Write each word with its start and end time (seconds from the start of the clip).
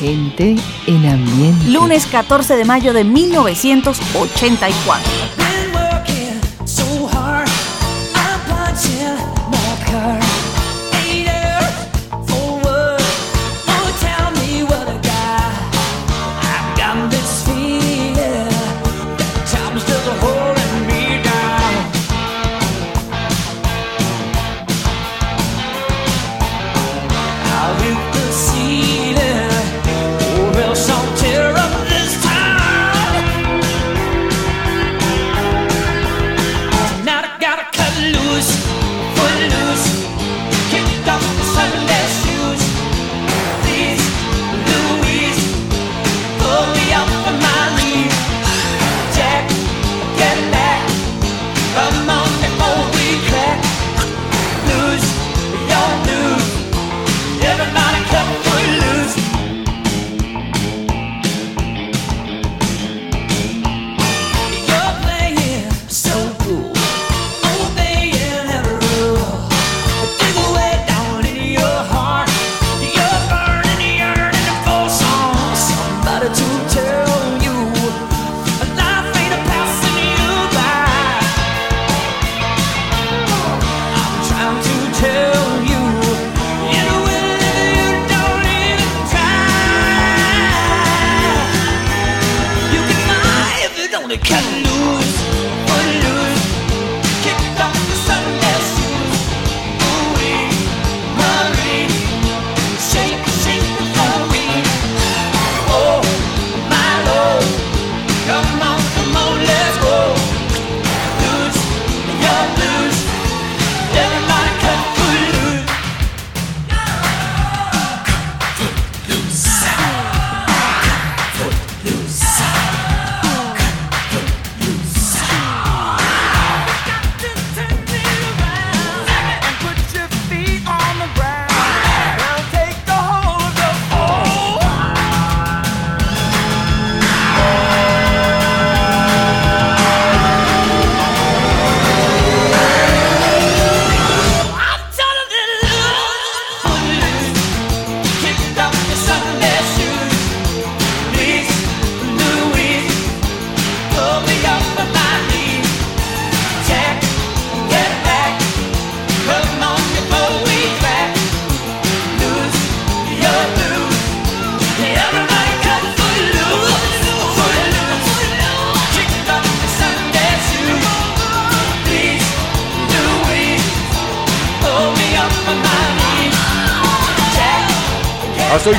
Gente 0.00 0.56
en 0.86 1.06
ambiente. 1.06 1.68
Lunes 1.68 2.06
14 2.06 2.56
de 2.56 2.64
mayo 2.64 2.94
de 2.94 3.04
1984. 3.04 5.19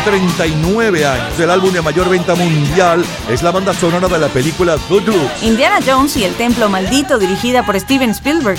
39 0.03 1.05
años, 1.05 1.39
el 1.39 1.49
álbum 1.49 1.71
de 1.71 1.81
mayor 1.81 2.09
venta 2.09 2.33
mundial 2.35 3.05
es 3.29 3.43
la 3.43 3.51
banda 3.51 3.73
sonora 3.73 4.07
de 4.07 4.17
la 4.17 4.27
película. 4.29 4.77
Indiana 5.41 5.79
Jones 5.85 6.17
y 6.17 6.23
el 6.23 6.33
Templo 6.35 6.69
Maldito, 6.69 7.19
dirigida 7.19 7.63
por 7.63 7.79
Steven 7.79 8.09
Spielberg, 8.11 8.57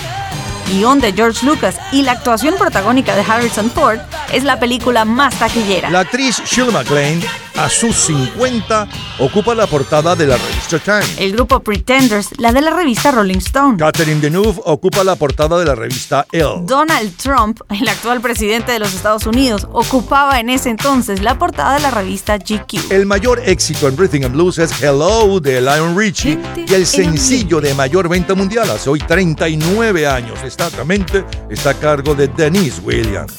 guion 0.71 1.01
de 1.01 1.13
George 1.13 1.45
Lucas 1.45 1.77
y 1.91 2.03
la 2.03 2.13
actuación 2.13 2.55
protagónica 2.57 3.17
de 3.17 3.23
Harrison 3.23 3.71
Ford, 3.71 3.99
es 4.33 4.45
la 4.45 4.61
película 4.61 5.05
más 5.05 5.35
taquillera. 5.39 5.91
La 5.91 6.01
actriz 6.01 6.43
Shirley 6.45 6.73
MacLaine 6.73 7.23
a 7.57 7.69
sus 7.69 7.97
50, 7.97 8.89
ocupa 9.19 9.55
la 9.55 9.67
portada 9.67 10.17
de 10.17 10.27
la 10.27 10.37
Time. 10.81 11.05
El 11.19 11.33
grupo 11.33 11.60
Pretenders, 11.60 12.31
la 12.38 12.53
de 12.53 12.60
la 12.60 12.71
revista 12.71 13.10
Rolling 13.10 13.38
Stone. 13.38 13.78
Catherine 13.78 14.21
Deneuve 14.21 14.60
ocupa 14.65 15.05
la 15.05 15.16
portada 15.16 15.59
de 15.59 15.65
la 15.65 15.75
revista 15.75 16.27
Elle. 16.33 16.62
Donald 16.62 17.16
Trump, 17.16 17.60
el 17.71 17.88
actual 17.88 18.21
presidente 18.21 18.72
de 18.72 18.78
los 18.78 18.94
Estados 18.94 19.27
Unidos, 19.27 19.66
ocupaba 19.72 20.41
en 20.41 20.50
ese 20.50 20.71
entonces 20.71 21.22
la 21.22 21.38
portada 21.38 21.75
de 21.75 21.81
la 21.81 21.91
revista 21.91 22.38
GQ. 22.38 22.91
El 22.91 23.06
mayor 23.06 23.43
éxito 23.44 23.88
en 23.88 23.97
Rhythm 23.97 24.25
and 24.25 24.34
Blues 24.34 24.59
es 24.59 24.82
Hello 24.82 25.41
de 25.41 25.61
Lion 25.61 25.97
Richie 25.97 26.38
y 26.66 26.75
el 26.75 26.87
sencillo 26.87 27.61
de 27.61 27.75
mayor 27.75 28.09
venta 28.09 28.34
mundial 28.34 28.71
hace 28.71 28.91
hoy 28.91 29.00
39 29.00 30.06
años 30.06 30.38
exactamente 30.44 31.25
está 31.50 31.71
a 31.71 31.75
cargo 31.75 32.15
de 32.15 32.28
Denise 32.28 32.81
Williams. 32.82 33.34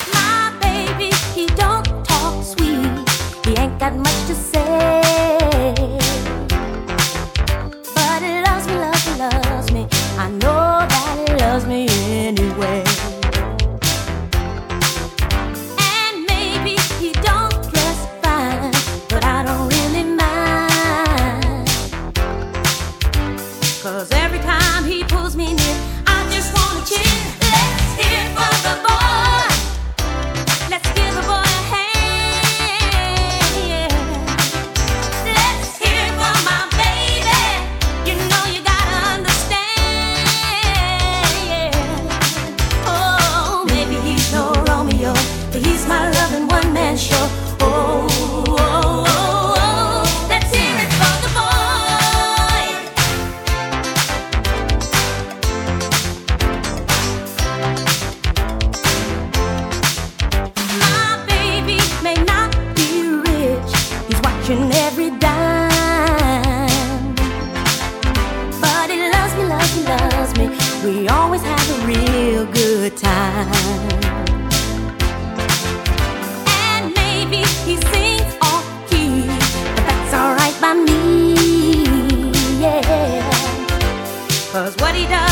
Cause 84.53 84.76
what 84.78 84.94
he 84.94 85.08
does. 85.08 85.22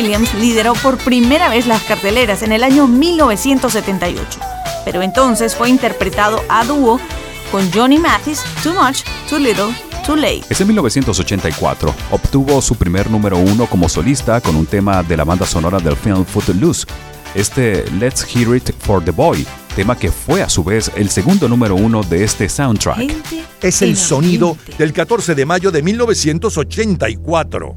Williams 0.00 0.32
lideró 0.32 0.72
por 0.74 0.96
primera 0.96 1.50
vez 1.50 1.66
las 1.66 1.82
carteleras 1.82 2.42
en 2.42 2.52
el 2.52 2.64
año 2.64 2.86
1978, 2.86 4.40
pero 4.82 5.02
entonces 5.02 5.54
fue 5.54 5.68
interpretado 5.68 6.40
a 6.48 6.64
dúo 6.64 6.98
con 7.52 7.70
Johnny 7.70 7.98
Mathis, 7.98 8.42
Too 8.62 8.72
Much, 8.72 9.02
Too 9.28 9.38
Little, 9.38 9.74
Too 10.06 10.16
Late. 10.16 10.44
Es 10.48 10.58
en 10.62 10.68
1984. 10.68 11.94
Obtuvo 12.12 12.62
su 12.62 12.76
primer 12.76 13.10
número 13.10 13.36
uno 13.36 13.66
como 13.66 13.90
solista 13.90 14.40
con 14.40 14.56
un 14.56 14.64
tema 14.64 15.02
de 15.02 15.18
la 15.18 15.24
banda 15.24 15.44
sonora 15.44 15.78
del 15.78 15.96
film 15.96 16.24
Footloose. 16.24 16.86
Este 17.34 17.84
Let's 17.98 18.24
Hear 18.34 18.56
It 18.56 18.70
for 18.78 19.04
the 19.04 19.10
Boy, 19.10 19.46
tema 19.76 19.98
que 19.98 20.10
fue 20.10 20.42
a 20.42 20.48
su 20.48 20.64
vez 20.64 20.90
el 20.96 21.10
segundo 21.10 21.46
número 21.46 21.76
uno 21.76 22.02
de 22.02 22.24
este 22.24 22.48
soundtrack. 22.48 23.00
Es 23.60 23.82
el 23.82 23.98
sonido 23.98 24.56
del 24.78 24.94
14 24.94 25.34
de 25.34 25.44
mayo 25.44 25.70
de 25.70 25.82
1984. 25.82 27.76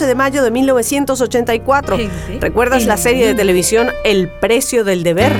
de 0.00 0.14
mayo 0.14 0.42
de 0.42 0.50
1984. 0.50 1.98
¿Recuerdas 2.40 2.86
la 2.86 2.96
serie 2.96 3.26
de 3.26 3.34
televisión 3.34 3.90
El 4.04 4.28
precio 4.28 4.84
del 4.84 5.02
deber? 5.02 5.32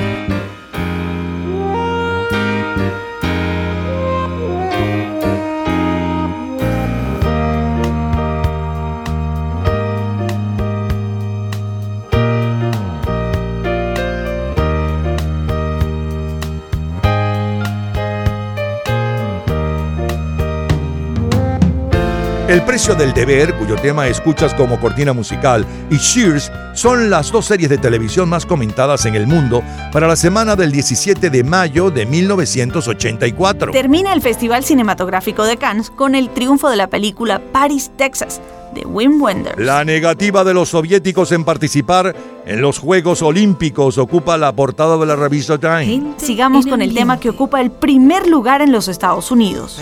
El 22.63 22.67
precio 22.67 22.95
del 22.95 23.13
deber, 23.13 23.53
cuyo 23.55 23.75
tema 23.75 24.07
escuchas 24.07 24.53
como 24.53 24.79
cortina 24.79 25.11
musical, 25.11 25.65
y 25.89 25.97
Cheers 25.97 26.49
son 26.73 27.09
las 27.09 27.29
dos 27.29 27.47
series 27.47 27.69
de 27.69 27.77
televisión 27.77 28.29
más 28.29 28.45
comentadas 28.45 29.05
en 29.05 29.15
el 29.15 29.27
mundo 29.27 29.61
para 29.91 30.07
la 30.07 30.15
semana 30.15 30.55
del 30.55 30.71
17 30.71 31.29
de 31.29 31.43
mayo 31.43 31.91
de 31.91 32.05
1984. 32.05 33.73
Termina 33.73 34.13
el 34.13 34.21
Festival 34.21 34.63
Cinematográfico 34.63 35.43
de 35.43 35.57
Cannes 35.57 35.89
con 35.89 36.15
el 36.15 36.29
triunfo 36.29 36.69
de 36.69 36.77
la 36.77 36.87
película 36.87 37.41
Paris, 37.51 37.91
Texas, 37.97 38.39
de 38.73 38.85
Wim 38.85 39.21
Wenders. 39.21 39.59
La 39.59 39.83
negativa 39.83 40.45
de 40.45 40.53
los 40.53 40.69
soviéticos 40.69 41.33
en 41.33 41.43
participar 41.43 42.15
en 42.45 42.61
los 42.61 42.79
Juegos 42.79 43.21
Olímpicos 43.23 43.97
ocupa 43.97 44.37
la 44.37 44.53
portada 44.53 44.95
de 44.95 45.05
la 45.05 45.17
revista 45.17 45.57
Time. 45.57 46.13
Sigamos 46.15 46.65
con 46.65 46.81
el 46.81 46.93
tema 46.93 47.19
que 47.19 47.29
ocupa 47.29 47.59
el 47.59 47.71
primer 47.71 48.25
lugar 48.25 48.61
en 48.61 48.71
los 48.71 48.87
Estados 48.87 49.31
Unidos. 49.31 49.81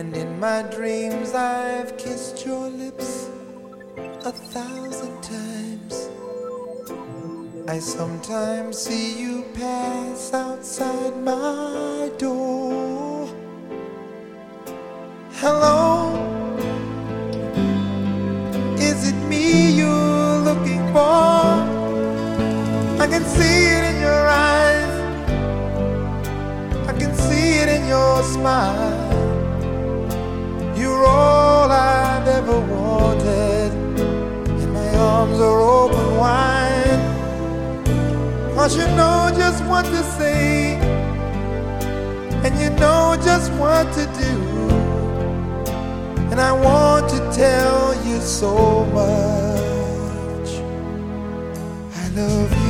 And 0.00 0.16
in 0.16 0.40
my 0.40 0.62
dreams 0.62 1.34
I've 1.34 1.98
kissed 1.98 2.46
your 2.46 2.70
lips 2.70 3.28
a 4.24 4.32
thousand 4.32 5.22
times. 5.22 6.08
I 7.68 7.78
sometimes 7.80 8.78
see 8.78 9.20
you 9.20 9.44
pass 9.52 10.32
outside 10.32 11.14
my 11.22 12.10
door. 12.16 13.28
Hello, 15.32 16.16
is 18.78 19.06
it 19.10 19.18
me 19.28 19.70
you're 19.80 20.38
looking 20.48 20.82
for? 20.94 21.44
I 23.04 23.06
can 23.06 23.24
see 23.36 23.58
it 23.76 23.84
in 23.92 24.00
your 24.00 24.24
eyes, 24.48 24.94
I 26.88 26.92
can 26.98 27.14
see 27.14 27.58
it 27.58 27.68
in 27.68 27.86
your 27.86 28.22
smile. 28.22 29.19
You're 31.00 31.08
all 31.08 31.70
I've 31.70 32.28
ever 32.28 32.60
wanted, 32.60 33.72
and 33.72 34.74
my 34.74 34.96
arms 34.96 35.40
are 35.40 35.60
open 35.62 36.16
wide. 36.18 37.00
Cause 38.54 38.76
you 38.76 38.86
know 38.98 39.32
just 39.34 39.64
what 39.64 39.86
to 39.86 40.02
say, 40.18 40.74
and 42.44 42.52
you 42.60 42.68
know 42.78 43.16
just 43.24 43.50
what 43.54 43.90
to 43.94 44.04
do. 44.24 44.34
And 46.30 46.38
I 46.38 46.52
want 46.52 47.08
to 47.12 47.18
tell 47.34 47.94
you 48.06 48.20
so 48.20 48.84
much. 48.92 50.50
I 51.96 52.08
love 52.14 52.52
you. 52.64 52.69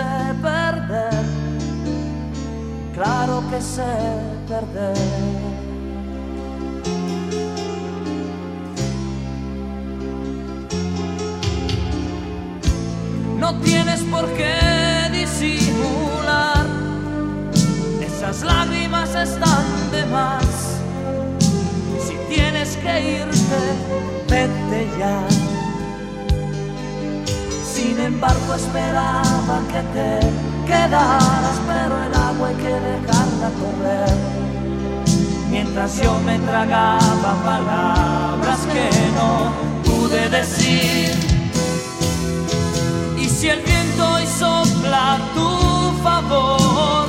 sé 0.00 0.34
perder, 0.42 1.24
claro 2.94 3.42
que 3.50 3.60
sé 3.60 3.92
perder. 4.48 4.96
No 13.38 13.58
tienes 13.60 14.00
por 14.04 14.26
qué 14.38 14.56
disimular, 15.12 16.66
esas 18.00 18.42
lágrimas 18.42 19.14
están 19.14 19.66
de 19.92 20.04
más. 20.06 20.46
Si 22.06 22.14
tienes 22.34 22.76
que 22.76 22.94
irte, 23.18 23.60
vete 24.28 24.80
ya. 24.98 25.49
Sin 27.90 27.98
embargo 27.98 28.54
esperaba 28.54 29.62
que 29.66 29.82
te 29.94 30.20
quedaras, 30.64 31.56
pero 31.66 31.94
el 32.04 32.14
agua 32.14 32.48
hay 32.50 32.54
que 32.54 32.68
dejarla 32.68 33.50
correr. 33.60 34.16
Mientras 35.50 36.00
yo 36.00 36.16
me 36.20 36.38
tragaba 36.38 37.34
palabras 37.44 38.60
que 38.72 38.88
no 39.18 39.50
pude 39.82 40.28
decir. 40.28 41.16
Y 43.18 43.28
si 43.28 43.48
el 43.48 43.60
viento 43.60 44.08
hoy 44.08 44.24
sopla 44.24 45.18
tu 45.34 46.02
favor, 46.04 47.08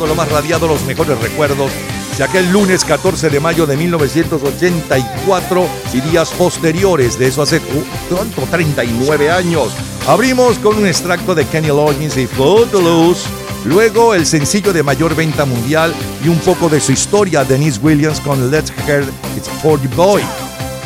lo 0.00 0.14
más 0.14 0.30
radiado, 0.30 0.66
los 0.66 0.84
mejores 0.84 1.18
recuerdos 1.20 1.70
de 2.18 2.24
aquel 2.24 2.50
lunes 2.50 2.84
14 2.84 3.30
de 3.30 3.40
mayo 3.40 3.66
de 3.66 3.76
1984 3.76 5.66
y 5.92 6.00
días 6.00 6.30
posteriores 6.30 7.18
de 7.18 7.28
eso 7.28 7.42
hace 7.42 7.60
¿cuánto? 8.08 8.42
39 8.42 9.30
años. 9.30 9.72
Abrimos 10.06 10.58
con 10.58 10.76
un 10.76 10.86
extracto 10.86 11.34
de 11.34 11.46
Kenny 11.46 11.68
Loggins 11.68 12.16
y 12.16 12.26
Footloose. 12.26 13.28
Luego 13.64 14.14
el 14.14 14.26
sencillo 14.26 14.72
de 14.72 14.82
mayor 14.82 15.14
venta 15.14 15.44
mundial 15.44 15.94
y 16.24 16.28
un 16.28 16.38
poco 16.40 16.68
de 16.68 16.80
su 16.80 16.92
historia, 16.92 17.44
Denise 17.44 17.80
Williams 17.80 18.20
con 18.20 18.50
Let's 18.50 18.72
Hear 18.86 19.04
It's 19.36 19.48
For 19.62 19.80
The 19.80 19.88
Boy. 19.88 20.22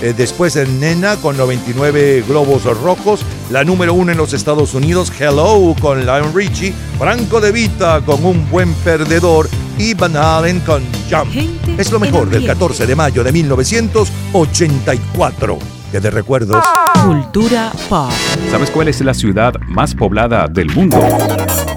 Eh, 0.00 0.14
después 0.16 0.54
en 0.56 0.78
Nena 0.80 1.16
con 1.16 1.36
99 1.36 2.24
globos 2.28 2.64
rojos. 2.64 3.20
La 3.50 3.64
número 3.64 3.92
uno 3.94 4.12
en 4.12 4.18
los 4.18 4.32
Estados 4.32 4.74
Unidos, 4.74 5.12
Hello 5.18 5.74
con 5.80 6.04
Lion 6.06 6.32
Richie. 6.34 6.72
Franco 6.98 7.40
De 7.40 7.50
Vita 7.52 8.00
con 8.04 8.24
Un 8.24 8.48
Buen 8.50 8.72
Perdedor. 8.74 9.48
Y 9.76 9.94
Van 9.94 10.16
Halen 10.16 10.60
con 10.60 10.82
Jump. 11.08 11.30
es 11.78 11.90
lo 11.92 12.00
mejor 12.00 12.28
del 12.28 12.44
14 12.46 12.84
de 12.86 12.96
mayo 12.96 13.22
de 13.22 13.30
1984. 13.32 15.58
Que 15.92 16.00
de 16.00 16.10
recuerdos. 16.10 16.64
Cultura 17.04 17.70
pop. 17.88 18.10
¿Sabes 18.50 18.70
cuál 18.70 18.88
es 18.88 19.00
la 19.00 19.14
ciudad 19.14 19.54
más 19.68 19.94
poblada 19.94 20.46
del 20.48 20.70
mundo? 20.74 20.98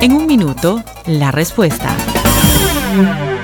En 0.01 0.11
un 0.13 0.25
minuto, 0.27 0.83
la 1.05 1.31
respuesta. 1.31 1.95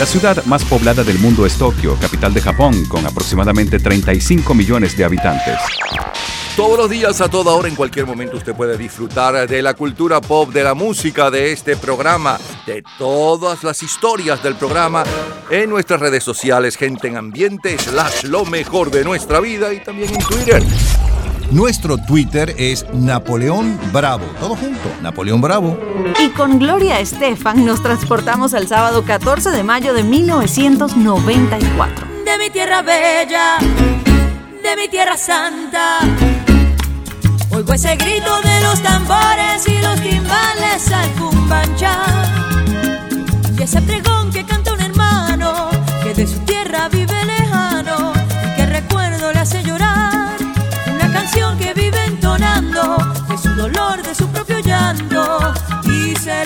La 0.00 0.06
ciudad 0.06 0.42
más 0.46 0.64
poblada 0.64 1.04
del 1.04 1.18
mundo 1.18 1.44
es 1.44 1.58
Tokio, 1.58 1.94
capital 2.00 2.32
de 2.32 2.40
Japón, 2.40 2.86
con 2.86 3.04
aproximadamente 3.04 3.78
35 3.78 4.54
millones 4.54 4.96
de 4.96 5.04
habitantes. 5.04 5.58
Todos 6.56 6.78
los 6.78 6.88
días, 6.88 7.20
a 7.20 7.28
toda 7.28 7.52
hora, 7.52 7.68
en 7.68 7.76
cualquier 7.76 8.06
momento, 8.06 8.38
usted 8.38 8.54
puede 8.54 8.78
disfrutar 8.78 9.46
de 9.46 9.60
la 9.60 9.74
cultura 9.74 10.22
pop, 10.22 10.54
de 10.54 10.64
la 10.64 10.72
música, 10.72 11.30
de 11.30 11.52
este 11.52 11.76
programa, 11.76 12.38
de 12.66 12.82
todas 12.96 13.62
las 13.62 13.82
historias 13.82 14.42
del 14.42 14.54
programa 14.54 15.04
en 15.50 15.68
nuestras 15.68 16.00
redes 16.00 16.24
sociales, 16.24 16.78
gente 16.78 17.08
en 17.08 17.18
ambiente, 17.18 17.76
slash 17.76 18.24
lo 18.24 18.46
mejor 18.46 18.90
de 18.90 19.04
nuestra 19.04 19.38
vida 19.38 19.70
y 19.74 19.80
también 19.84 20.14
en. 20.14 20.64
Nuestro 21.50 21.98
Twitter 21.98 22.54
es 22.58 22.86
Napoleón 22.92 23.76
Bravo. 23.92 24.24
Todo 24.38 24.54
junto, 24.54 24.88
Napoleón 25.02 25.40
Bravo. 25.40 25.76
Y 26.20 26.28
con 26.28 26.60
Gloria 26.60 27.00
Estefan 27.00 27.64
nos 27.64 27.82
transportamos 27.82 28.54
al 28.54 28.68
sábado 28.68 29.04
14 29.04 29.50
de 29.50 29.64
mayo 29.64 29.92
de 29.92 30.04
1994. 30.04 32.06
De 32.24 32.38
mi 32.38 32.50
tierra 32.50 32.82
bella, 32.82 33.58
de 33.60 34.76
mi 34.76 34.86
tierra 34.88 35.16
santa. 35.16 35.98
Oigo 37.50 37.72
ese 37.72 37.96
grito 37.96 38.40
de 38.42 38.60
los 38.60 38.80
tambores 38.80 39.66
y 39.66 39.76
los 39.82 40.00
timbales 40.00 40.92
al 40.92 41.10
cumbancha. 41.14 41.96
Y 43.58 43.62
ese 43.62 43.82
pregón 43.82 44.32
que 44.32 44.44
canta 44.44 44.72
un 44.72 44.80
hermano 44.80 45.70
que 46.04 46.14
de 46.14 46.28
su 46.28 46.38
tierra 46.40 46.59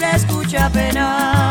escucha 0.02 0.68
penar. 0.70 1.43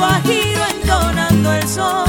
Guajiro 0.00 0.62
entonando 0.80 1.52
el 1.52 1.68
sol. 1.68 2.08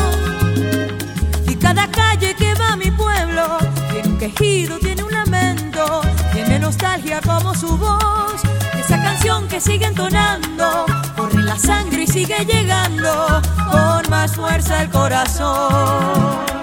Y 1.48 1.56
cada 1.56 1.88
calle 1.92 2.34
que 2.36 2.54
va 2.56 2.74
a 2.74 2.76
mi 2.78 2.90
pueblo 2.90 3.58
tiene 3.92 4.08
un 4.08 4.18
quejido, 4.18 4.80
tiene 4.80 5.04
un 5.04 5.12
lamento, 5.12 6.02
tiene 6.32 6.58
nostalgia 6.60 7.20
como 7.22 7.54
su 7.54 7.78
voz. 7.78 8.42
Esa 8.80 8.98
canción 9.04 9.48
que 9.50 9.60
sigue 9.60 9.86
entonando, 9.86 10.86
corre 11.18 11.44
la 11.44 11.58
sangre 11.58 12.04
y 12.04 12.08
sigue 12.08 12.46
llegando 12.46 13.42
con 13.70 14.10
más 14.10 14.36
fuerza 14.36 14.82
el 14.84 14.90
corazón. 14.90 16.61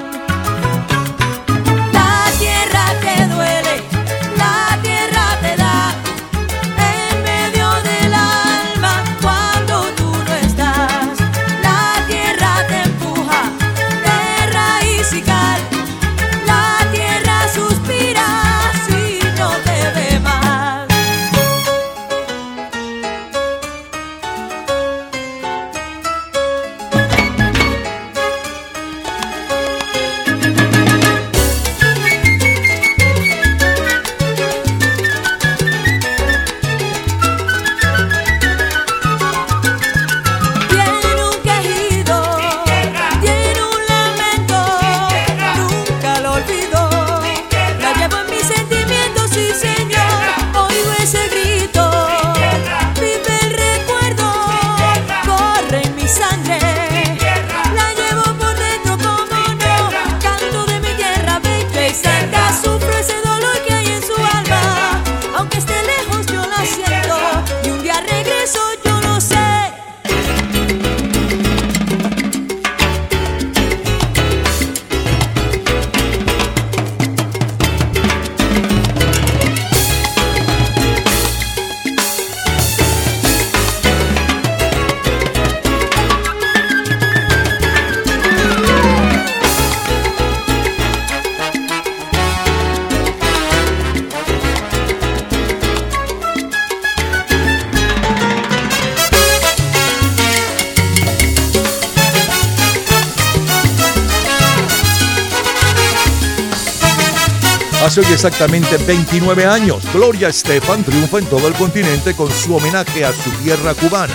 Exactamente 108.18 108.76
29 108.78 109.46
años, 109.46 109.81
Gloria 109.94 110.26
Estefan 110.26 110.83
triunfa 110.83 111.18
en 111.18 111.26
todo 111.26 111.46
el 111.46 111.54
continente 111.54 112.16
con 112.16 112.28
su 112.33 112.57
homenaje 112.57 113.04
a 113.04 113.12
su 113.12 113.31
tierra 113.44 113.74
cubana, 113.74 114.14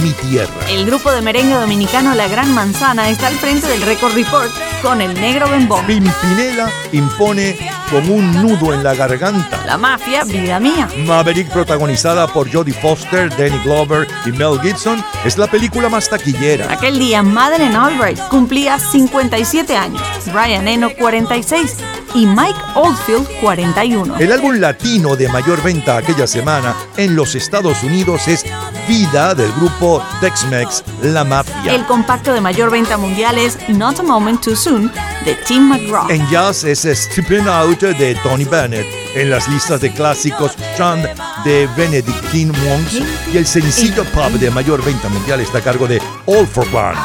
Mi 0.00 0.12
Tierra. 0.12 0.54
El 0.68 0.86
grupo 0.86 1.10
de 1.10 1.20
merengue 1.20 1.56
dominicano 1.56 2.14
La 2.14 2.28
Gran 2.28 2.54
Manzana 2.54 3.10
está 3.10 3.26
al 3.26 3.34
frente 3.34 3.66
del 3.66 3.82
Record 3.82 4.14
Report 4.14 4.52
con 4.82 5.00
el 5.00 5.14
negro 5.14 5.50
Bembón. 5.50 5.84
Pimpinela 5.84 6.70
impone 6.92 7.58
con 7.90 8.08
un 8.08 8.30
nudo 8.40 8.72
en 8.72 8.84
la 8.84 8.94
garganta. 8.94 9.64
La 9.66 9.76
mafia, 9.76 10.22
vida 10.22 10.60
mía. 10.60 10.88
Maverick, 10.98 11.50
protagonizada 11.50 12.32
por 12.32 12.48
Jodie 12.52 12.72
Foster, 12.72 13.30
Danny 13.30 13.58
Glover 13.64 14.06
y 14.26 14.30
Mel 14.30 14.60
Gibson, 14.62 15.04
es 15.24 15.36
la 15.38 15.48
película 15.48 15.88
más 15.88 16.08
taquillera. 16.08 16.72
Aquel 16.72 17.00
día, 17.00 17.24
Madeleine 17.24 17.74
Albright 17.74 18.20
cumplía 18.28 18.78
57 18.78 19.74
años, 19.74 20.02
Brian 20.32 20.68
Eno 20.68 20.90
46 20.96 21.78
y 22.14 22.26
Mike 22.26 22.58
Oldfield 22.74 23.28
41. 23.40 24.18
El 24.18 24.32
álbum 24.32 24.54
latino 24.54 25.16
de 25.16 25.28
mayor 25.28 25.62
venta 25.62 25.96
aquella 25.96 26.26
semana 26.26 26.74
en 26.96 27.16
los 27.16 27.34
Estados 27.34 27.82
Unidos 27.82 28.28
es 28.28 28.44
Vida 28.88 29.34
del 29.34 29.52
grupo 29.52 30.02
Tex-Mex 30.20 30.82
La 31.02 31.24
Mafia. 31.24 31.74
El 31.74 31.84
compacto 31.86 32.32
de 32.32 32.40
mayor 32.40 32.70
venta 32.70 32.96
mundial 32.96 33.38
es 33.38 33.56
Not 33.68 34.00
a 34.00 34.02
Moment 34.02 34.40
Too 34.40 34.56
Soon 34.56 34.90
de 35.24 35.34
Tim 35.46 35.68
McGraw. 35.68 36.10
En 36.10 36.28
jazz 36.28 36.64
es 36.64 36.80
Stripping 36.84 37.46
Out 37.46 37.80
de 37.80 38.14
Tony 38.22 38.44
Bennett. 38.44 38.86
En 39.14 39.30
las 39.30 39.48
listas 39.48 39.80
de 39.80 39.92
clásicos, 39.92 40.52
Chant 40.76 41.04
de 41.44 41.68
Benedictine 41.76 42.52
Monks. 42.64 43.00
Y 43.32 43.36
el 43.36 43.46
sencillo 43.46 44.04
pop 44.04 44.32
de 44.32 44.50
mayor 44.50 44.84
venta 44.84 45.08
mundial 45.08 45.40
está 45.40 45.58
a 45.58 45.62
cargo 45.62 45.86
de 45.86 46.00
All 46.26 46.46
for 46.46 46.66
One. 46.74 46.98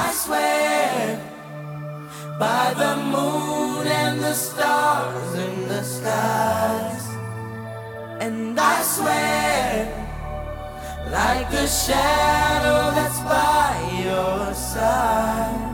Like 11.15 11.49
the 11.49 11.65
shadow 11.65 12.81
that's 12.97 13.19
by 13.21 13.71
your 14.03 14.53
side. 14.53 15.71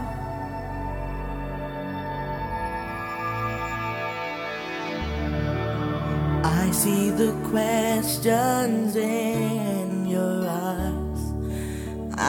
I 6.44 6.70
see 6.72 7.10
the 7.10 7.34
questions 7.50 8.96
in 8.96 10.08
your 10.16 10.48
eyes. 10.48 11.22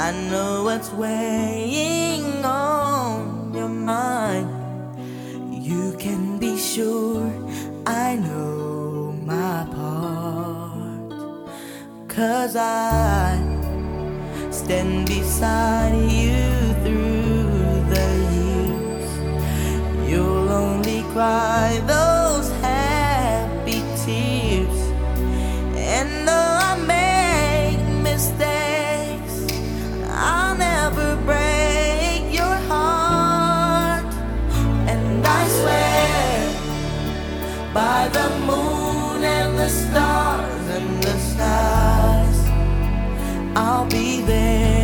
I 0.04 0.08
know 0.30 0.64
what's 0.64 0.90
weighing 0.92 2.42
on 2.42 3.52
your 3.52 3.68
mind. 3.68 4.48
You 5.52 5.94
can 5.98 6.38
be 6.38 6.56
sure 6.56 7.30
I 7.86 8.16
know 8.16 9.12
my 9.26 9.66
part. 9.74 9.91
Cause 12.14 12.56
I 12.56 13.38
stand 14.50 15.06
beside 15.06 15.94
you 16.10 16.74
through 16.84 17.80
the 17.88 18.08
years. 18.36 20.10
You'll 20.10 20.50
only 20.50 21.04
cry 21.14 21.80
those 21.86 22.50
happy 22.60 23.80
tears. 24.04 24.78
And 25.74 26.28
though 26.28 26.58
I 26.68 26.76
make 26.84 27.80
mistakes, 28.02 29.46
I'll 30.10 30.54
never 30.54 31.16
break 31.24 32.30
your 32.30 32.56
heart. 32.68 34.04
And 34.86 35.26
I 35.26 35.48
swear 35.48 36.50
by 37.72 38.08
the 38.08 38.28
moon 38.44 39.24
and 39.24 39.58
the 39.58 39.70
stars 39.70 40.51
I'll 43.54 43.84
be 43.86 44.22
there. 44.22 44.81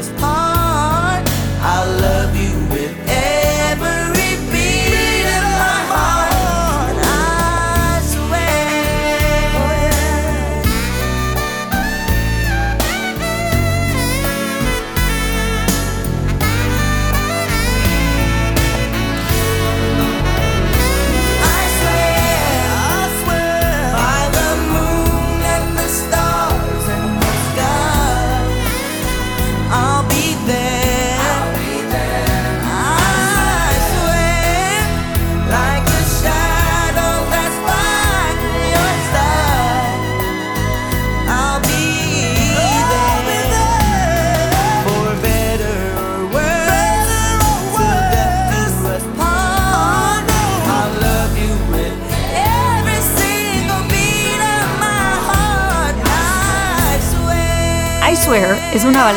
just 0.00 0.29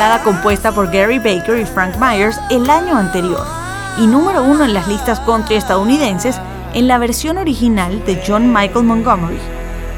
balada 0.04 0.24
compuesta 0.26 0.74
por 0.74 0.92
Gary 0.92 1.18
Baker 1.18 1.58
y 1.58 1.66
Frank 1.66 1.96
Myers 1.98 2.38
el 2.50 2.70
año 2.70 2.98
anterior 2.98 3.48
y 3.98 4.06
número 4.06 4.44
uno 4.44 4.66
en 4.66 4.74
las 4.74 4.90
listas 4.90 5.22
country 5.22 5.56
estadounidenses 5.56 6.36
en 6.74 6.90
la 6.90 6.98
versión 6.98 7.38
original 7.38 8.04
de 8.06 8.22
John 8.28 8.52
Michael 8.52 8.84
Montgomery. 8.84 9.38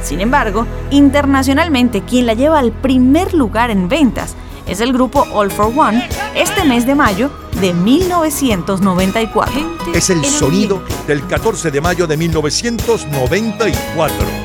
Sin 0.04 0.22
embargo, 0.22 0.68
internacionalmente 0.92 2.04
quien 2.04 2.28
la 2.28 2.36
lleva 2.36 2.60
al 2.60 2.72
primer 2.72 3.34
lugar 3.34 3.72
en 3.72 3.90
ventas 3.90 4.36
es 4.68 4.80
el 4.80 4.94
grupo 4.94 5.26
All 5.34 5.50
for 5.50 5.74
One 5.76 6.08
este 6.36 6.66
mes 6.66 6.86
de 6.86 6.94
mayo 6.94 7.32
de 7.60 7.74
1994. 7.74 9.60
Es 9.92 10.12
el 10.12 10.24
sonido 10.24 10.84
del 11.08 11.26
14 11.26 11.72
de 11.72 11.82
mayo 11.82 12.06
de 12.06 12.16
1994. 12.16 14.45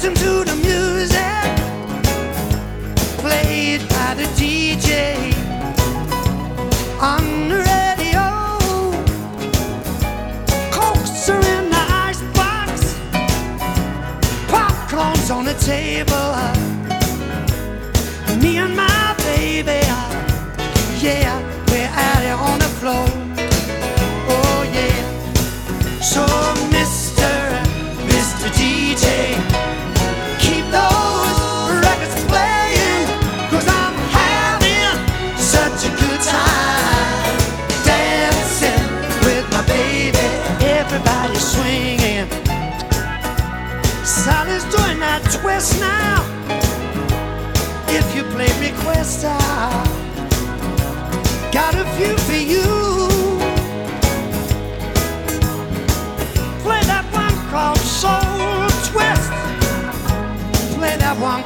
Dancing 0.00 0.14
to 0.14 0.44
the 0.44 0.56
music 0.56 1.18
played 3.18 3.80
by 3.90 4.14
the 4.14 4.24
DJ 4.40 5.34
on 7.00 7.48
the 7.48 7.56
radio. 7.56 8.26
Cokes 10.70 11.28
are 11.28 11.44
in 11.56 11.70
the 11.70 11.84
icebox, 12.06 12.96
popcorn's 14.48 15.30
on 15.30 15.44
the 15.44 15.54
table. 15.54 16.32
Me 18.40 18.56
and 18.58 18.74
my 18.74 19.14
baby, 19.18 19.84
yeah, 21.04 21.38
we're 21.68 21.86
out 21.88 22.22
here 22.22 22.34
on 22.34 22.58
the 22.58 22.70
floor. 22.78 23.09
Twist 45.38 45.80
now. 45.80 46.24
If 47.88 48.14
you 48.14 48.22
play 48.24 48.48
request, 48.60 49.24
I 49.24 49.30
got 51.52 51.74
a 51.74 51.84
few 51.96 52.16
for 52.18 52.40
you. 52.54 52.66
Play 56.64 56.82
that 56.92 57.06
one 57.12 57.34
called 57.50 57.78
Soul 57.78 58.68
Twist. 58.90 59.30
Play 60.76 60.96
that 60.96 61.16
one 61.20 61.42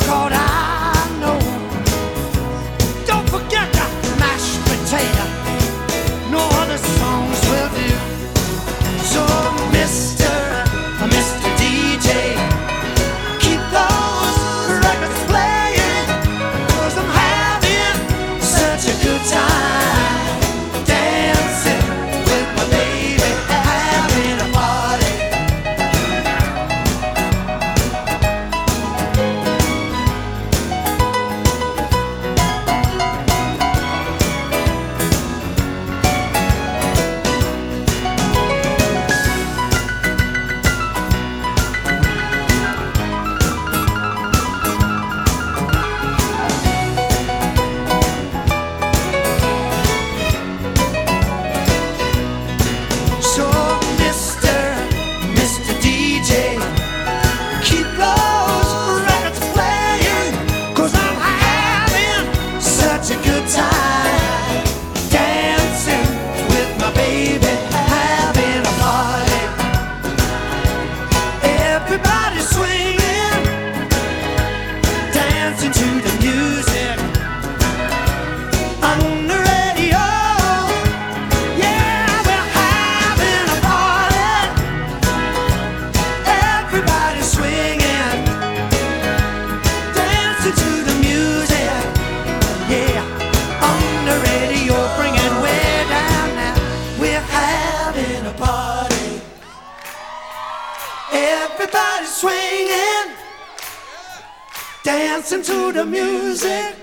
dancing 105.25 105.43
to 105.43 105.73
the 105.73 105.87
music 105.87 106.77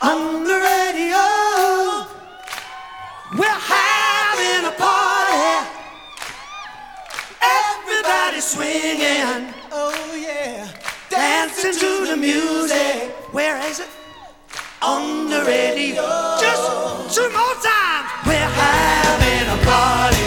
on 0.00 0.44
the 0.44 0.54
radio. 0.54 1.26
We're 3.36 3.60
having 3.74 4.68
a 4.68 4.74
party. 4.78 5.68
Everybody 7.42 8.40
swinging. 8.40 9.52
Oh, 9.72 10.14
yeah. 10.14 10.68
Dancing 11.08 11.72
to 11.72 12.06
the 12.06 12.16
music. 12.16 13.16
Where 13.32 13.56
is 13.68 13.80
it? 13.80 13.88
On 14.80 15.28
the 15.28 15.42
radio. 15.44 16.06
Just 16.40 17.16
two 17.16 17.28
more 17.32 17.56
times. 17.66 18.10
We're 18.28 18.52
having 18.62 19.58
a 19.58 19.64
party. 19.64 20.19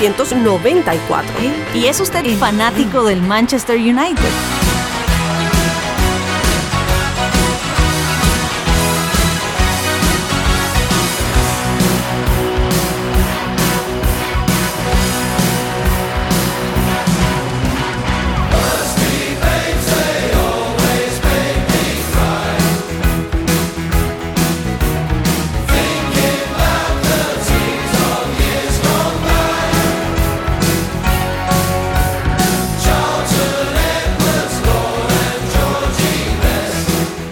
1994. 0.00 1.30
¿Y 1.74 1.86
es 1.86 2.00
usted 2.00 2.24
fanático 2.38 3.04
del 3.04 3.20
Manchester 3.20 3.76
United? 3.76 4.69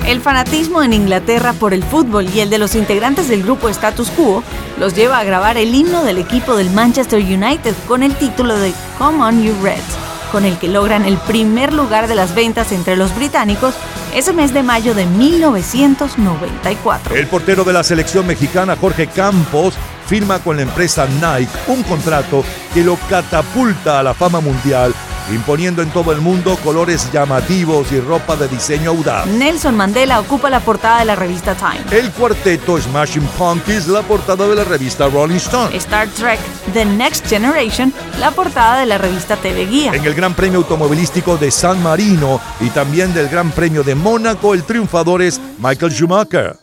El 0.08 0.22
fanatismo 0.22 0.82
en 0.82 0.94
Inglaterra 0.94 1.52
por 1.52 1.74
el 1.74 1.84
fútbol 1.84 2.30
y 2.34 2.40
el 2.40 2.48
de 2.48 2.56
los 2.56 2.74
integrantes 2.74 3.28
del 3.28 3.42
grupo 3.42 3.68
Status 3.68 4.08
Quo 4.08 4.42
los 4.78 4.94
lleva 4.94 5.18
a 5.18 5.24
grabar 5.24 5.58
el 5.58 5.74
himno 5.74 6.02
del 6.02 6.16
equipo 6.16 6.56
del 6.56 6.70
Manchester 6.70 7.20
United 7.20 7.74
con 7.86 8.02
el 8.02 8.14
título 8.14 8.56
de 8.56 8.72
Come 8.96 9.22
On 9.22 9.42
You 9.42 9.54
Reds, 9.62 9.98
con 10.32 10.46
el 10.46 10.56
que 10.56 10.68
logran 10.68 11.04
el 11.04 11.18
primer 11.18 11.74
lugar 11.74 12.08
de 12.08 12.14
las 12.14 12.34
ventas 12.34 12.72
entre 12.72 12.96
los 12.96 13.14
británicos 13.14 13.74
ese 14.14 14.32
mes 14.32 14.54
de 14.54 14.62
mayo 14.62 14.94
de 14.94 15.04
1994. 15.04 17.14
El 17.14 17.26
portero 17.26 17.64
de 17.64 17.74
la 17.74 17.82
selección 17.82 18.26
mexicana, 18.26 18.76
Jorge 18.76 19.08
Campos, 19.08 19.74
firma 20.06 20.38
con 20.38 20.56
la 20.56 20.62
empresa 20.62 21.06
Nike 21.06 21.52
un 21.66 21.82
contrato 21.82 22.42
que 22.72 22.82
lo 22.82 22.96
catapulta 23.10 24.00
a 24.00 24.02
la 24.02 24.14
fama 24.14 24.40
mundial 24.40 24.94
imponiendo 25.32 25.82
en 25.82 25.90
todo 25.90 26.12
el 26.12 26.20
mundo 26.20 26.56
colores 26.62 27.10
llamativos 27.12 27.90
y 27.92 28.00
ropa 28.00 28.36
de 28.36 28.48
diseño 28.48 28.90
audaz. 28.90 29.26
Nelson 29.26 29.76
Mandela 29.76 30.20
ocupa 30.20 30.50
la 30.50 30.60
portada 30.60 31.00
de 31.00 31.04
la 31.04 31.16
revista 31.16 31.54
Time. 31.54 31.84
El 31.90 32.10
cuarteto 32.12 32.80
Smashing 32.80 33.26
Pumpkins 33.38 33.88
la 33.88 34.02
portada 34.02 34.46
de 34.46 34.54
la 34.54 34.64
revista 34.64 35.08
Rolling 35.08 35.36
Stone. 35.36 35.76
Star 35.76 36.08
Trek 36.08 36.38
The 36.72 36.84
Next 36.84 37.28
Generation 37.28 37.92
la 38.18 38.30
portada 38.30 38.80
de 38.80 38.86
la 38.86 38.98
revista 38.98 39.36
TV 39.36 39.66
Guía. 39.66 39.92
En 39.92 40.04
el 40.04 40.14
Gran 40.14 40.34
Premio 40.34 40.58
Automovilístico 40.58 41.36
de 41.36 41.50
San 41.50 41.82
Marino 41.82 42.40
y 42.60 42.70
también 42.70 43.12
del 43.14 43.28
Gran 43.28 43.50
Premio 43.50 43.82
de 43.82 43.94
Mónaco, 43.94 44.54
el 44.54 44.64
triunfador 44.64 45.22
es 45.22 45.40
Michael 45.58 45.92
Schumacher. 45.92 46.56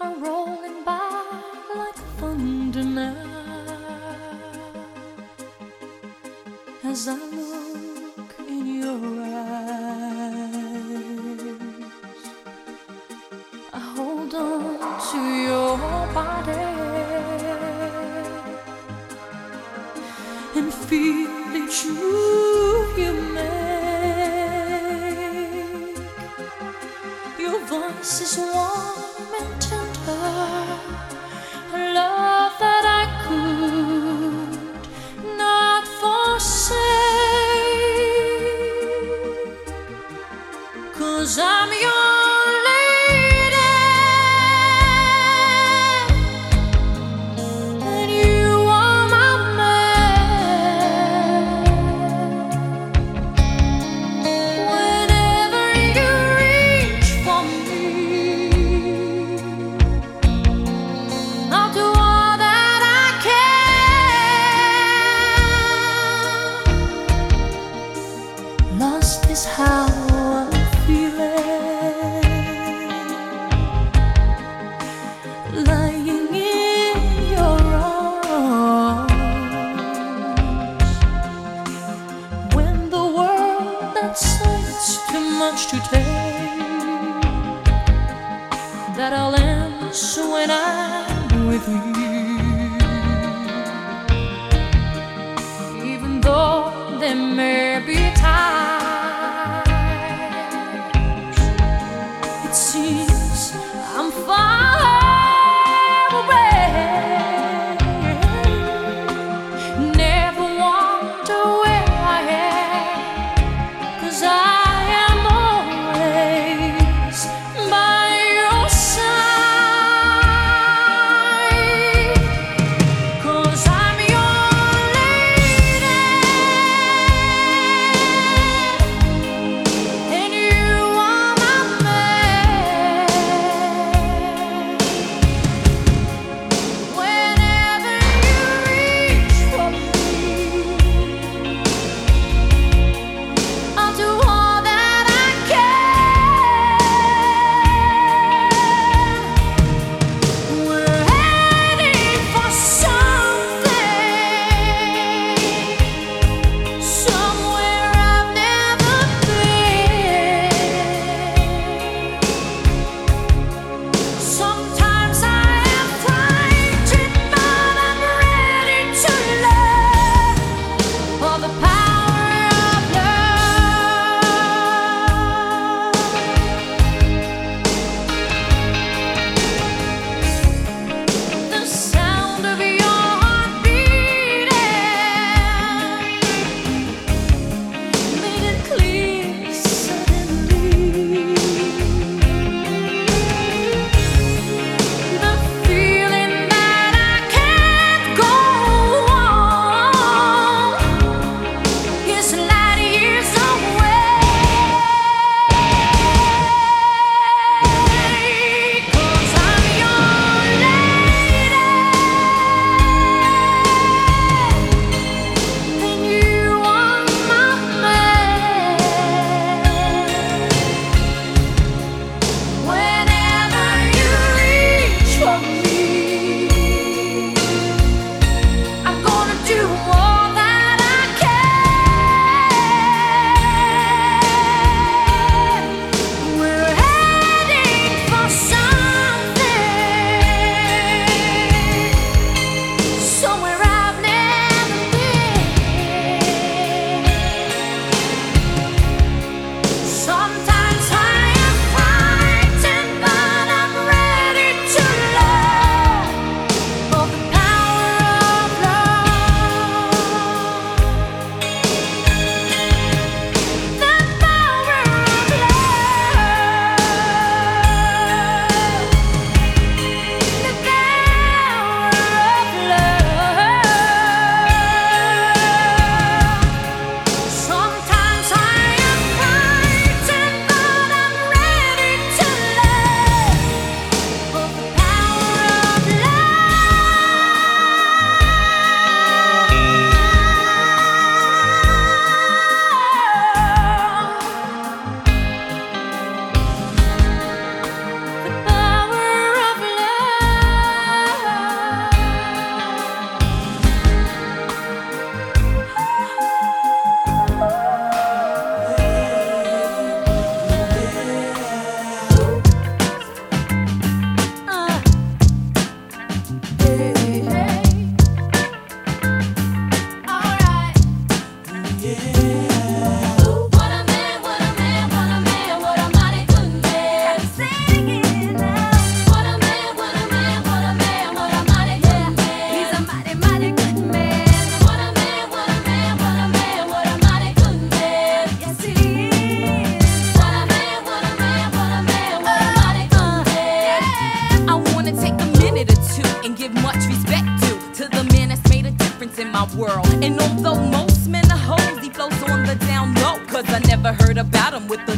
Are 0.00 0.16
rolling 0.18 0.84
by 0.84 1.22
like 1.74 2.00
thunder 2.18 2.84
now. 2.84 3.16
As 6.84 7.08
I 7.08 7.16
look 7.16 8.34
in 8.48 8.66
your 8.82 9.04
eyes, 9.24 9.60
I 13.72 13.78
hold 13.78 14.34
on 14.34 15.00
to 15.10 15.20
your 15.48 15.78
body 16.14 16.66
and 20.58 20.72
feel 20.72 21.26
move 21.84 22.98
you 22.98 23.12
make. 23.34 23.75
is 28.06 28.38
warm 28.38 29.34
and 29.40 29.60
tender, 29.60 30.12
a 31.74 31.92
love 31.92 32.52
that 32.60 32.85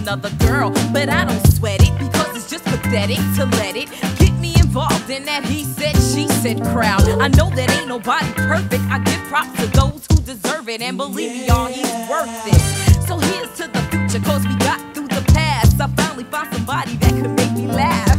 another 0.09 0.30
girl. 0.46 0.70
But 0.92 1.11
I 1.11 1.26
don't 1.26 1.46
sweat 1.52 1.80
it 1.82 1.92
because 1.98 2.34
it's 2.34 2.48
just 2.48 2.64
pathetic 2.64 3.18
to 3.36 3.44
let 3.59 3.76
it 3.76 3.90
get 4.18 4.32
me 4.40 4.54
involved 4.59 5.11
in 5.11 5.24
that 5.26 5.44
he 5.44 5.64
said, 5.64 5.94
she 5.96 6.26
said 6.28 6.62
crowd. 6.72 7.06
I 7.20 7.28
know 7.28 7.50
that 7.50 7.70
ain't 7.70 7.88
nobody 7.88 8.32
perfect. 8.32 8.82
I 8.84 9.00
give 9.00 9.20
props 9.28 9.52
to 9.61 9.66
those 9.66 10.06
who 10.11 10.16
deserve 10.22 10.68
it. 10.70 10.80
And 10.80 10.96
believe 10.96 11.32
me, 11.32 11.46
y'all, 11.46 11.66
he's 11.66 11.92
worth 12.09 12.46
it. 12.46 12.61
So 13.06 13.18
here's 13.18 13.52
to 13.59 13.68
the 13.68 13.82
future, 13.90 14.24
cause 14.24 14.46
we 14.46 14.56
got 14.56 14.80
through 14.94 15.09
the 15.09 15.22
past. 15.34 15.78
I 15.78 15.88
finally 15.88 16.24
found 16.24 16.54
somebody 16.54 16.96
that 16.96 17.11
could 17.11 17.30
make 17.36 17.52
me 17.52 17.66
laugh. 17.66 18.18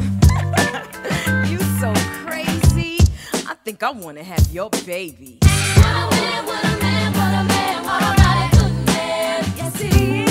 you 1.50 1.58
so 1.82 1.92
crazy. 2.24 3.00
I 3.48 3.56
think 3.66 3.82
I 3.82 3.90
wanna 3.90 4.24
have 4.24 4.48
your 4.52 4.70
baby. 4.86 5.40
What 5.42 5.86
a 5.86 6.12
man, 6.12 6.46
what 6.46 6.64
a 6.66 6.78
man, 6.78 7.14
what 7.14 7.34
a 7.34 7.44
man, 7.48 7.84
what 7.84 8.04
a 8.04 8.70
man. 8.86 9.54
Yes, 9.58 9.82
he 9.82 10.22
is. 10.22 10.29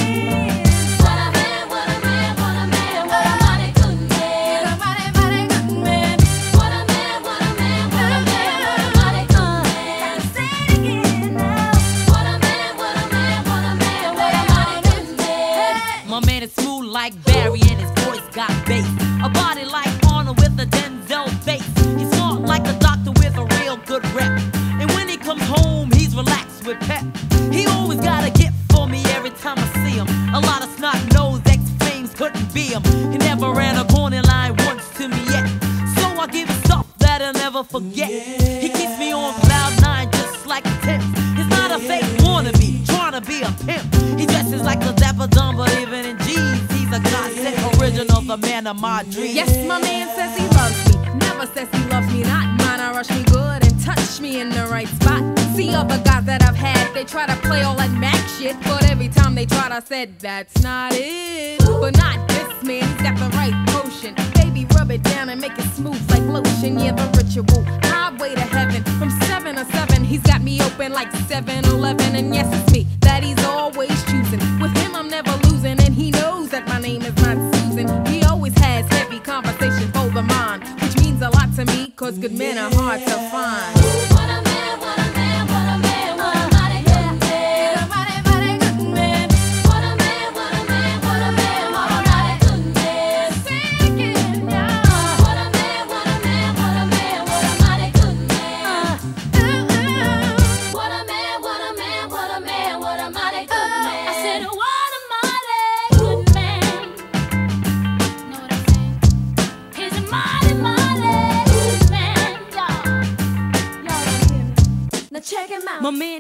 That 37.69 37.75
I'll 37.75 37.81
forget. 37.81 38.11
He 38.11 38.69
keeps 38.69 38.99
me 38.99 39.13
on 39.13 39.35
cloud 39.41 39.81
nine 39.83 40.11
just 40.13 40.47
like 40.47 40.65
a 40.67 40.79
tip. 40.83 41.01
He's 41.37 41.49
not 41.49 41.71
a 41.71 41.79
fake 41.79 42.05
wannabe, 42.21 42.87
trying 42.87 43.13
to 43.13 43.21
be 43.21 43.43
a 43.43 43.51
pimp. 43.65 44.19
He 44.19 44.27
dresses 44.27 44.63
like 44.63 44.83
a 44.85 44.93
dapper 44.95 45.27
dumb, 45.27 45.57
but 45.57 45.71
even 45.79 46.05
in 46.05 46.19
jeans, 46.19 46.71
he's 46.73 46.89
a 46.89 47.01
godsend 47.01 47.81
original, 47.81 48.21
the 48.23 48.37
man 48.37 48.67
of 48.67 48.81
my 48.81 49.03
dreams. 49.05 49.35
Yes, 49.35 49.67
my 49.67 49.81
man 49.81 50.09
says 50.17 50.37
he 50.37 50.47
loves 50.57 50.97
me. 50.97 51.19
Never 51.19 51.47
says 51.47 51.69
he 51.73 51.89
loves 51.89 52.13
me 52.13 52.23
not. 52.23 52.47
Mine, 52.59 52.81
I 52.81 52.93
rush 52.93 53.11
me 53.11 53.23
good 53.25 53.65
and 53.65 53.81
touch 53.85 54.21
me 54.21 54.41
in 54.41 54.51
the 54.51 54.67
right 54.67 54.89
spot. 54.89 55.39
See 55.55 55.75
other 55.75 55.99
guys 56.05 56.25
that 56.25 56.43
I've 56.43 56.57
had, 56.57 56.93
they 56.95 57.05
try 57.05 57.27
to 57.27 57.37
play 57.47 57.63
all 57.63 57.75
that 57.77 57.91
Mac 57.91 58.29
shit, 58.29 58.57
but 58.65 58.85
every 58.91 59.09
time 59.09 59.35
they 59.35 59.47
tried, 59.47 59.73
I 59.73 59.81
said 59.81 60.19
that's 60.21 60.63
not 60.63 60.93
it. 60.95 61.59
But 61.59 61.97
not 61.97 62.29
this 62.29 62.63
man, 62.63 62.83
he's 62.83 63.03
got 63.03 63.17
the 63.19 63.29
right 63.37 63.55
potion. 63.69 64.15
Baby, 64.35 64.48
rub 64.89 64.99
it 64.99 65.03
down 65.03 65.29
and 65.29 65.41
make 65.41 65.59
it 65.59 65.69
smooth 65.75 66.11
like 66.11 66.23
lotion. 66.23 66.79
Yeah, 66.79 66.93
the 66.93 67.07
ritual 67.17 67.65
highway 67.85 68.35
to 68.35 68.41
heaven. 68.41 68.83
From 68.99 69.11
seven 69.23 69.57
to 69.57 69.65
seven, 69.67 70.05
he's 70.05 70.23
got 70.23 70.43
me 70.43 70.61
open 70.63 70.93
like 70.93 71.11
7-Eleven, 71.13 72.17
and 72.17 72.35
yes, 72.35 72.47
it's 72.53 72.73
me 72.73 72.87
that 73.01 73.23
he's 73.23 73.43
always 73.45 74.03
choosing. 74.05 74.41
With 74.61 74.77
him, 74.79 74.95
I'm 74.95 75.09
never 75.09 75.33
losing, 75.49 75.79
and 75.81 75.95
he 75.95 76.11
knows 76.11 76.51
that 76.51 76.67
my 76.69 76.81
name 76.81 77.03
is 77.03 77.17
not 77.17 77.37
Susan. 77.55 78.07
He 78.07 78.23
always 78.25 78.57
has 78.59 78.87
heavy 78.89 79.21
conversation 79.21 79.91
over 79.97 80.23
mine, 80.23 80.61
which 80.81 80.97
means 80.99 81.21
a 81.23 81.31
lot 81.31 81.53
to 81.57 81.65
me, 81.67 81.93
cause 81.97 82.19
good 82.19 82.33
men 82.33 82.57
are 82.57 82.71
hard 82.75 83.01
to 83.01 83.17
find. 83.31 84.18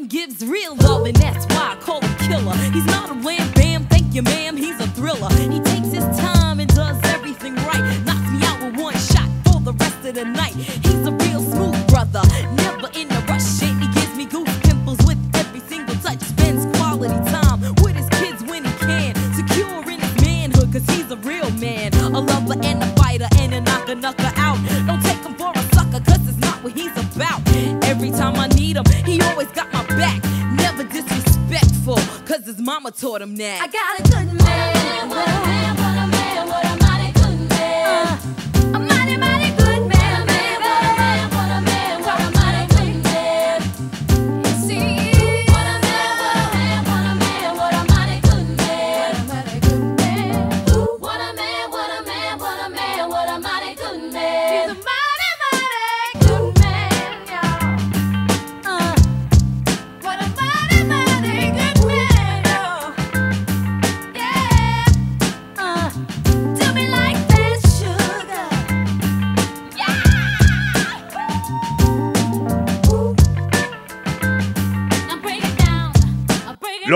Gives 0.09 0.43
real 0.45 0.75
love, 0.77 1.07
and 1.07 1.17
that's 1.17 1.45
why 1.47 1.77
I 1.77 1.77
call 1.77 2.01
him 2.01 2.15
killer. 2.17 2.57
He's 2.73 2.87
not 2.87 3.11
a 3.11 3.15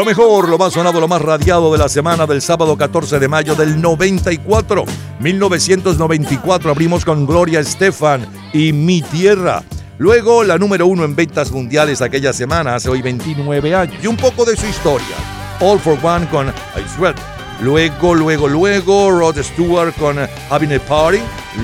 Lo 0.03 0.07
mejor, 0.07 0.49
lo 0.49 0.59
más 0.59 0.73
sonado, 0.73 1.01
lo 1.01 1.07
más 1.07 1.23
radiado 1.23 1.73
de 1.73 1.79
la 1.79 1.89
semana 1.89 2.27
del 2.27 2.43
sábado 2.43 2.77
14 2.77 3.21
de 3.21 3.29
mayo 3.29 3.55
del 3.55 3.81
94. 3.81 4.85
1994 5.21 6.71
abrimos 6.73 7.05
con 7.05 7.25
Gloria 7.25 7.61
Estefan 7.61 8.27
y 8.53 8.73
Mi 8.73 9.01
Tierra. 9.01 9.63
Luego 9.99 10.43
la 10.43 10.59
número 10.59 10.89
uno 10.89 11.05
en 11.05 11.15
ventas 11.15 11.53
mundiales 11.53 12.03
aquella 12.03 12.33
semana, 12.33 12.75
hace 12.75 12.91
hoy 12.91 13.01
29 13.01 13.77
años. 13.77 14.03
Y 14.03 14.09
un 14.09 14.17
poco 14.17 14.45
de 14.45 14.57
su 14.57 14.67
historia. 14.67 15.15
All 15.61 15.79
for 15.79 15.97
One 16.03 16.27
con 16.31 16.49
I 16.49 16.89
Sweat. 16.97 17.17
Luego, 17.61 18.17
luego, 18.17 18.49
luego 18.49 19.09
Rod 19.09 19.41
Stewart 19.41 19.95
con 20.01 20.17
Having 20.51 20.73
a 20.73 20.81
Party. 20.81 21.21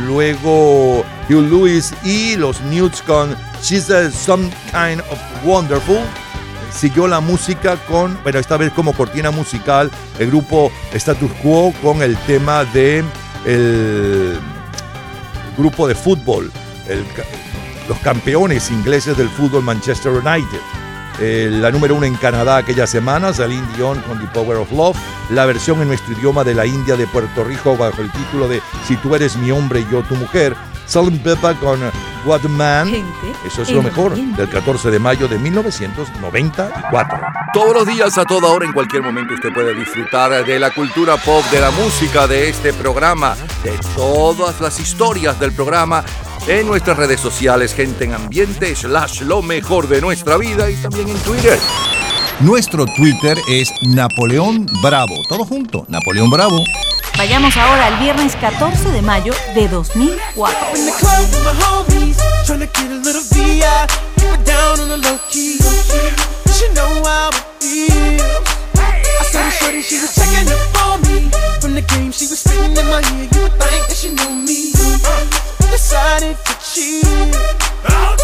Luego 0.06 1.00
Hugh 1.28 1.42
Lewis 1.50 1.92
y 2.04 2.36
los 2.36 2.60
Newts 2.60 3.02
con 3.02 3.34
She's 3.64 3.90
a 3.90 4.12
Some 4.12 4.48
Kind 4.70 5.00
of 5.10 5.18
Wonderful 5.44 5.98
siguió 6.70 7.06
la 7.06 7.20
música 7.20 7.76
con, 7.86 8.18
bueno, 8.22 8.38
esta 8.38 8.56
vez 8.56 8.72
como 8.72 8.92
cortina 8.92 9.30
musical, 9.30 9.90
el 10.18 10.28
grupo 10.28 10.70
Status 10.92 11.30
Quo 11.42 11.72
con 11.82 12.02
el 12.02 12.16
tema 12.18 12.64
de 12.64 13.04
el 13.44 14.38
grupo 15.56 15.88
de 15.88 15.94
fútbol, 15.94 16.50
los 17.88 17.98
campeones 17.98 18.70
ingleses 18.70 19.16
del 19.16 19.28
fútbol 19.28 19.62
Manchester 19.62 20.12
United. 20.12 20.60
Eh, 21.20 21.48
la 21.50 21.72
número 21.72 21.96
uno 21.96 22.06
en 22.06 22.14
Canadá 22.14 22.58
aquella 22.58 22.86
semana, 22.86 23.32
Celine 23.32 23.66
Dion 23.76 24.00
con 24.02 24.20
The 24.20 24.26
Power 24.28 24.58
of 24.58 24.70
Love, 24.70 24.96
la 25.30 25.46
versión 25.46 25.82
en 25.82 25.88
nuestro 25.88 26.12
idioma 26.16 26.44
de 26.44 26.54
la 26.54 26.64
India 26.64 26.94
de 26.96 27.08
Puerto 27.08 27.42
Rico 27.42 27.76
bajo 27.76 28.02
el 28.02 28.12
título 28.12 28.46
de 28.46 28.62
Si 28.86 28.94
tú 28.96 29.16
eres 29.16 29.36
mi 29.36 29.50
hombre 29.50 29.80
y 29.80 29.88
yo 29.90 30.02
tu 30.02 30.14
mujer, 30.14 30.54
Salt 30.88 31.22
Pepper 31.22 31.54
con 31.56 31.80
What 32.24 32.42
Man. 32.44 32.90
Eso 33.46 33.62
es 33.62 33.70
lo 33.70 33.82
mejor 33.82 34.16
del 34.16 34.48
14 34.48 34.90
de 34.90 34.98
mayo 34.98 35.28
de 35.28 35.38
1994. 35.38 37.20
Todos 37.52 37.74
los 37.74 37.86
días, 37.86 38.16
a 38.16 38.24
toda 38.24 38.48
hora, 38.48 38.64
en 38.64 38.72
cualquier 38.72 39.02
momento, 39.02 39.34
usted 39.34 39.52
puede 39.52 39.74
disfrutar 39.74 40.44
de 40.44 40.58
la 40.58 40.70
cultura 40.70 41.16
pop, 41.18 41.44
de 41.50 41.60
la 41.60 41.70
música, 41.70 42.26
de 42.26 42.48
este 42.48 42.72
programa, 42.72 43.36
de 43.62 43.78
todas 43.94 44.60
las 44.60 44.80
historias 44.80 45.38
del 45.38 45.52
programa 45.52 46.02
en 46.46 46.66
nuestras 46.66 46.96
redes 46.96 47.20
sociales, 47.20 47.74
gente 47.74 48.04
en 48.04 48.14
ambiente, 48.14 48.74
slash 48.74 49.22
lo 49.22 49.42
mejor 49.42 49.88
de 49.88 50.00
nuestra 50.00 50.38
vida 50.38 50.70
y 50.70 50.76
también 50.76 51.08
en 51.08 51.18
Twitter. 51.18 51.58
Nuestro 52.40 52.86
Twitter 52.86 53.36
es 53.48 53.70
Napoleón 53.82 54.66
Bravo. 54.82 55.14
Todo 55.28 55.44
junto, 55.44 55.84
Napoleón 55.88 56.30
Bravo. 56.30 56.62
Vayamos 57.18 57.56
ahora 57.56 57.86
al 57.86 57.96
viernes 57.96 58.36
14 58.36 58.92
de 58.92 59.02
mayo 59.02 59.34
de 59.56 59.66
2004. 59.66 60.68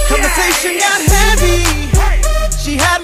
Conversation 0.08 0.78
got. 0.78 1.04
She 2.62 2.76
had 2.76 3.02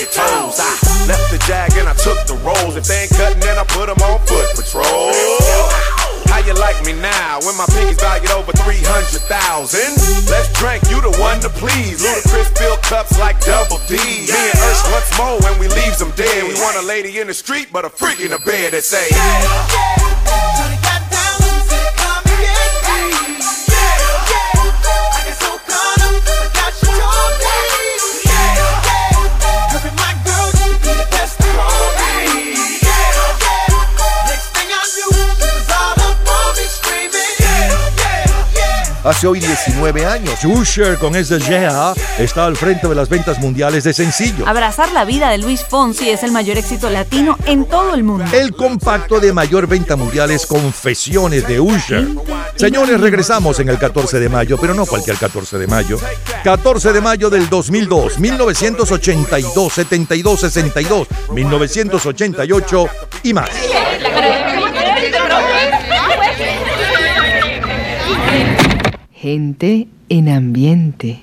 your 0.00 0.08
toes. 0.08 0.56
I 0.56 0.72
left 1.04 1.28
the 1.28 1.38
jag 1.44 1.76
and 1.76 1.84
I 1.84 1.92
took 1.92 2.16
the 2.24 2.34
rolls. 2.40 2.74
If 2.76 2.88
they 2.88 3.04
ain't 3.04 3.12
cutting, 3.12 3.40
then 3.40 3.60
I 3.60 3.64
put 3.68 3.86
them 3.92 4.00
on 4.00 4.18
foot 4.24 4.48
patrol. 4.56 5.12
How 6.32 6.40
you 6.40 6.54
like 6.54 6.80
me 6.86 6.96
now 6.96 7.40
when 7.44 7.56
my 7.60 7.68
pinkies 7.68 8.00
valued 8.00 8.32
over 8.32 8.52
300,000? 8.64 9.28
Let's 10.32 10.48
drink, 10.56 10.80
you 10.88 11.04
the 11.04 11.12
one 11.20 11.40
to 11.44 11.50
please. 11.60 12.00
Ludacris 12.00 12.48
fill 12.56 12.78
cups 12.80 13.18
like 13.18 13.40
double 13.44 13.78
D. 13.86 14.00
Me 14.00 14.40
and 14.48 14.58
Ursh 14.64 14.82
once 14.88 15.10
more 15.20 15.36
when 15.44 15.58
we 15.60 15.68
leaves 15.68 15.98
them 15.98 16.12
dead. 16.16 16.48
We 16.48 16.54
want 16.54 16.76
a 16.80 16.86
lady 16.86 17.20
in 17.20 17.26
the 17.26 17.34
street, 17.34 17.68
but 17.72 17.84
a 17.84 17.90
freak 17.90 18.20
in 18.20 18.30
the 18.30 18.40
bed 18.40 18.72
that 18.72 18.84
say, 18.84 19.04
yeah. 19.10 20.89
hace 39.10 39.26
hoy 39.26 39.40
19 39.40 40.06
años. 40.06 40.44
Usher 40.44 40.96
con 40.96 41.16
ese 41.16 41.40
Yeah 41.40 41.92
está 42.18 42.46
al 42.46 42.56
frente 42.56 42.86
de 42.86 42.94
las 42.94 43.08
ventas 43.08 43.40
mundiales 43.40 43.82
de 43.82 43.92
sencillo. 43.92 44.46
Abrazar 44.46 44.92
la 44.92 45.04
vida 45.04 45.28
de 45.30 45.38
Luis 45.38 45.64
Fonsi 45.64 46.10
es 46.10 46.22
el 46.22 46.30
mayor 46.30 46.56
éxito 46.56 46.88
latino 46.88 47.36
en 47.44 47.64
todo 47.64 47.94
el 47.94 48.04
mundo. 48.04 48.24
El 48.32 48.54
compacto 48.54 49.18
de 49.18 49.32
mayor 49.32 49.66
venta 49.66 49.96
mundial 49.96 50.30
es 50.30 50.46
Confesiones 50.46 51.46
de 51.48 51.60
Usher. 51.60 52.06
Señores, 52.54 53.00
regresamos 53.00 53.58
en 53.58 53.68
el 53.68 53.78
14 53.78 54.20
de 54.20 54.28
mayo, 54.28 54.56
pero 54.60 54.74
no 54.74 54.86
cualquier 54.86 55.16
14 55.16 55.58
de 55.58 55.66
mayo. 55.66 55.98
14 56.44 56.92
de 56.92 57.00
mayo 57.00 57.28
del 57.30 57.48
2002, 57.48 58.18
1982, 58.18 59.72
72, 59.72 60.40
62, 60.40 61.08
1988 61.32 62.86
y 63.24 63.34
más. 63.34 63.50
Gente 69.20 69.86
en 70.08 70.30
ambiente. 70.30 71.18